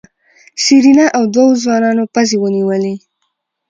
[0.63, 2.95] سېرېنا او دوو ځوانانو پزې ونيولې.